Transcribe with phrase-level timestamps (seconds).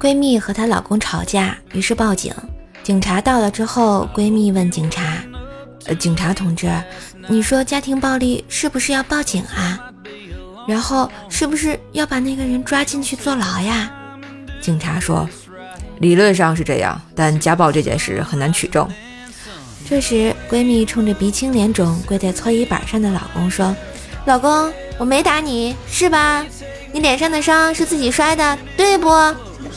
[0.00, 2.34] 闺蜜和她老公吵架，于是报警。
[2.82, 5.22] 警察到了之后，闺蜜问警察
[5.84, 6.72] ：“呃，警察同志，
[7.28, 9.78] 你说家庭暴力是不是要报警啊？
[10.66, 13.92] 然后是不是要把那个人抓进去坐牢呀？”
[14.62, 15.28] 警察说
[16.00, 18.88] ：“理论上是这样，但家暴这件事很难取证。”
[19.86, 23.76] 这时，闺蜜冲着鼻青脸肿跪在搓衣板上的老公说
[24.24, 26.46] ：“老公，我没打你，是吧？
[26.90, 29.10] 你脸上的伤是自己摔的，对不？”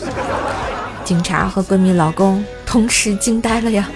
[1.05, 3.89] 警察和闺蜜老公同时惊呆了呀！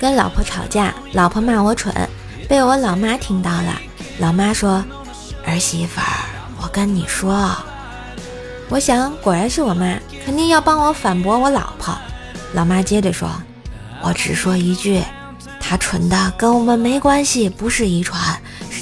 [0.00, 1.94] 跟老婆吵架，老婆骂我蠢，
[2.48, 3.80] 被我老妈听到了。
[4.18, 4.84] 老妈说
[5.46, 6.06] ：“儿媳妇儿，
[6.60, 7.56] 我跟你说。”
[8.68, 11.96] 我想，果然是我妈，肯定要帮我反驳我老婆。
[12.52, 13.30] 老妈接着说
[14.02, 15.00] ：“我只说一句，
[15.60, 18.20] 她蠢的跟我们没关系，不是遗传。”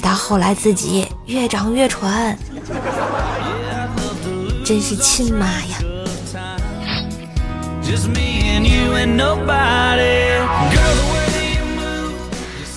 [0.01, 2.37] 他后来自己越长越蠢，
[4.65, 5.77] 真是亲妈呀！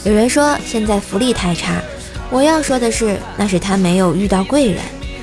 [0.04, 1.80] 有人说现在福利太差，
[2.30, 4.82] 我要说的是，那是他没有遇到贵人。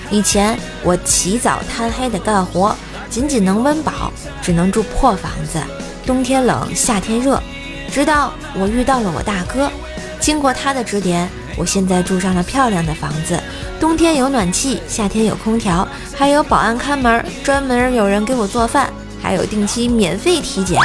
[0.09, 2.75] 以前我起早贪黑的干活，
[3.09, 5.61] 仅仅能温饱，只能住破房子，
[6.05, 7.41] 冬天冷，夏天热。
[7.91, 9.71] 直到我遇到了我大哥，
[10.19, 11.29] 经过他的指点。
[11.57, 13.39] 我现在住上了漂亮的房子，
[13.79, 20.77] 冬天有暖气，夏天有空调，还有保安看门，专门有人给我做饭，还有定期免费体检。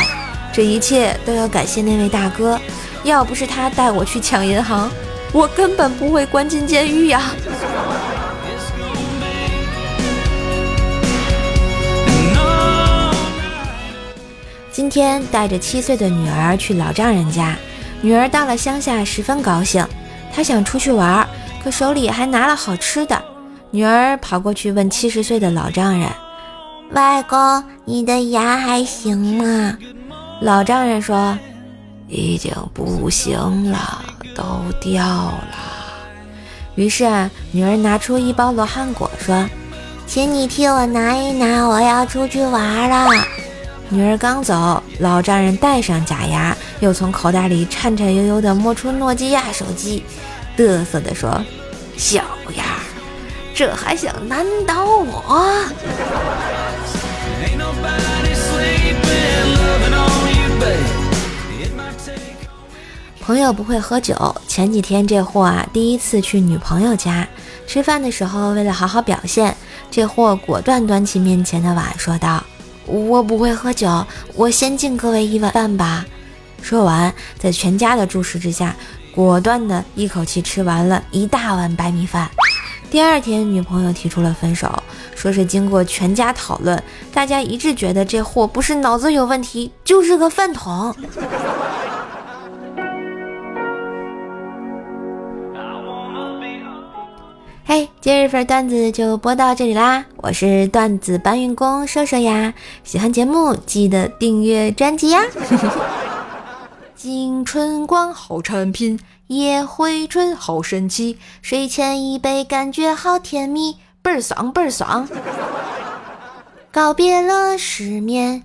[0.52, 2.58] 这一切都要感谢那位大哥，
[3.04, 4.90] 要不是他带我去抢银行，
[5.32, 7.30] 我根本不会关进监狱呀。
[14.72, 17.56] 今天带着七岁的女儿去老丈人家，
[18.02, 19.86] 女儿到了乡下，十分高兴。
[20.36, 21.26] 他想出去玩，
[21.64, 23.20] 可手里还拿了好吃的。
[23.70, 26.10] 女儿跑过去问七十岁的老丈人
[26.92, 29.78] ：“外公，你的牙还行吗？”
[30.42, 31.38] 老丈人说
[32.06, 34.04] ：“已经不行了，
[34.34, 34.44] 都
[34.78, 35.56] 掉了。”
[36.76, 39.48] 于是啊，女儿拿出一包罗汉果，说
[40.06, 43.10] ：“请你替我拿一拿，我要出去玩了。”
[43.88, 50.02] 女儿刚走，老丈人戴上假牙，又从口袋里颤颤悠悠地摸出诺基亚手机。
[50.56, 51.40] 嘚瑟地说
[51.96, 52.16] ：“小
[52.56, 52.80] 样儿，
[53.54, 55.64] 这还想难倒我？”
[63.20, 67.26] 朋友不会喝酒，前几天这货啊，第一次去女朋友家
[67.66, 69.56] 吃饭的时候，为了好好表现，
[69.90, 72.42] 这货果断端起面前的碗，说道
[72.86, 76.04] ：“我不会喝酒，我先敬各位一碗饭吧。”
[76.62, 78.74] 说完，在全家的注视之下。
[79.14, 82.30] 果断的一口气吃完了一大碗白米饭。
[82.90, 84.70] 第二天，女朋友提出了分手，
[85.14, 86.82] 说是经过全家讨论，
[87.14, 90.94] 大家一致觉得这货不是脑子有问题，就是个饭桶。
[97.68, 100.04] 嘿，今日份段子就播到这里啦！
[100.18, 102.54] 我是段子搬运工瘦瘦呀，
[102.84, 105.20] 喜欢节目记得订阅专辑呀。
[106.94, 115.08] 金春光好产品，夜回春好神奇，睡前一杯感觉好甜蜜，倍儿爽倍儿爽。
[116.70, 118.44] 告别了失眠，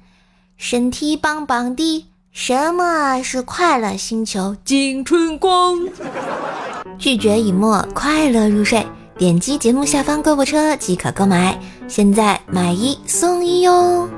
[0.58, 2.08] 身体棒棒的。
[2.32, 4.56] 什么是快乐星球？
[4.66, 5.78] 金春光。
[6.98, 8.84] 拒绝以沫，快乐入睡。
[9.22, 11.56] 点击节目下方购物车即可购买，
[11.88, 14.10] 现在买一送一哟。